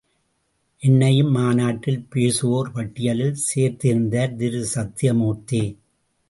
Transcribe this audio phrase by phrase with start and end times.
[0.81, 5.63] என்னையும் மாநாட்டில் பேசுவோர் பட்டியலில் சேர்த்திருந்தார் திரு சத்யமூர்த்தி.